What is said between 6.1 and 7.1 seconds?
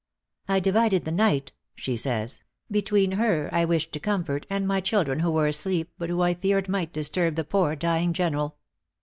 I feared might